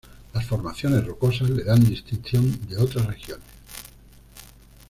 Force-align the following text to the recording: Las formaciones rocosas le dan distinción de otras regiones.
Las 0.33 0.47
formaciones 0.47 1.05
rocosas 1.05 1.51
le 1.51 1.63
dan 1.63 1.85
distinción 1.85 2.67
de 2.67 2.75
otras 2.77 3.05
regiones. 3.05 3.45